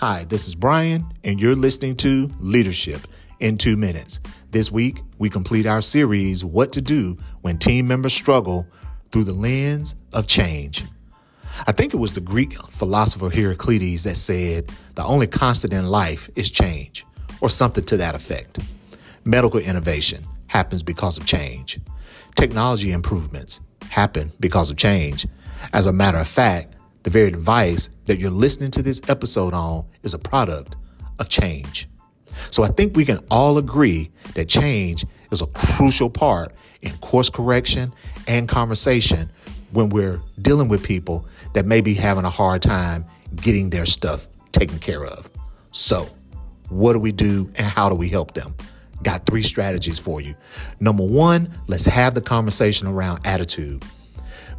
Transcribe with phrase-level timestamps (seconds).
[0.00, 3.00] Hi, this is Brian, and you're listening to Leadership
[3.40, 4.20] in Two Minutes.
[4.50, 8.66] This week, we complete our series, What to Do When Team Members Struggle,
[9.10, 10.84] through the lens of change.
[11.66, 16.28] I think it was the Greek philosopher Heraclitus that said, The only constant in life
[16.36, 17.06] is change,
[17.40, 18.58] or something to that effect.
[19.24, 21.80] Medical innovation happens because of change.
[22.34, 25.26] Technology improvements happen because of change.
[25.72, 26.75] As a matter of fact,
[27.06, 30.74] the very device that you're listening to this episode on is a product
[31.20, 31.88] of change.
[32.50, 36.52] So I think we can all agree that change is a crucial part
[36.82, 37.92] in course correction
[38.26, 39.30] and conversation
[39.70, 43.04] when we're dealing with people that may be having a hard time
[43.36, 45.30] getting their stuff taken care of.
[45.70, 46.08] So,
[46.70, 48.52] what do we do and how do we help them?
[49.04, 50.34] Got three strategies for you.
[50.80, 53.84] Number one, let's have the conversation around attitude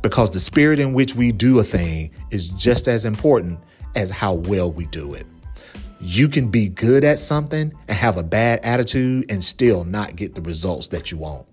[0.02, 3.59] because the spirit in which we do a thing is just as important
[3.95, 5.25] as how well we do it.
[6.00, 10.36] You can be good at something and have a bad attitude and still not get
[10.36, 11.47] the results that you want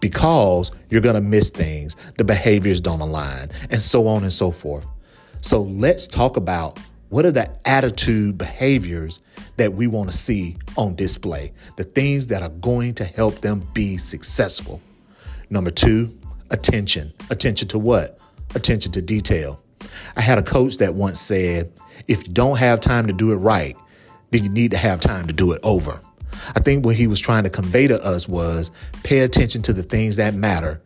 [0.00, 4.50] because you're going to miss things, the behaviors don't align, and so on and so
[4.50, 4.86] forth.
[5.40, 6.78] So let's talk about
[7.10, 9.20] what are the attitude behaviors
[9.56, 13.68] that we want to see on display, the things that are going to help them
[13.72, 14.80] be successful.
[15.50, 16.16] Number two,
[16.54, 17.12] attention.
[17.30, 18.18] Attention to what?
[18.54, 19.60] Attention to detail.
[20.16, 21.70] I had a coach that once said,
[22.08, 23.76] if you don't have time to do it right,
[24.30, 26.00] then you need to have time to do it over.
[26.54, 28.70] I think what he was trying to convey to us was
[29.02, 30.80] pay attention to the things that matter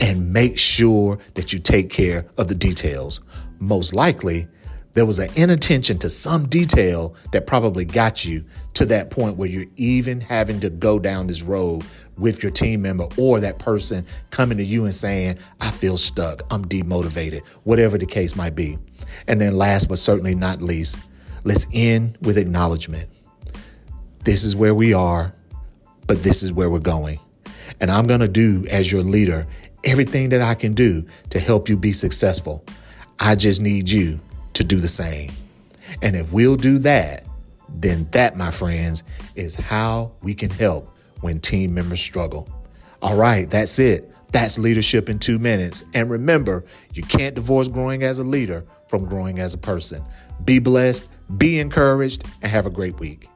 [0.00, 3.20] and make sure that you take care of the details.
[3.58, 4.46] Most likely,
[4.96, 9.46] there was an inattention to some detail that probably got you to that point where
[9.46, 11.84] you're even having to go down this road
[12.16, 16.40] with your team member or that person coming to you and saying, I feel stuck,
[16.50, 18.78] I'm demotivated, whatever the case might be.
[19.28, 20.98] And then, last but certainly not least,
[21.44, 23.06] let's end with acknowledgement.
[24.24, 25.30] This is where we are,
[26.06, 27.20] but this is where we're going.
[27.82, 29.46] And I'm going to do, as your leader,
[29.84, 32.64] everything that I can do to help you be successful.
[33.20, 34.20] I just need you
[34.56, 35.30] to do the same.
[36.02, 37.24] And if we'll do that,
[37.68, 39.02] then that, my friends,
[39.34, 42.48] is how we can help when team members struggle.
[43.02, 44.12] All right, that's it.
[44.32, 45.84] That's leadership in two minutes.
[45.94, 50.02] And remember, you can't divorce growing as a leader from growing as a person.
[50.44, 53.28] Be blessed, be encouraged, and have a great week.